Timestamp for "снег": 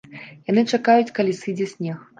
1.77-2.07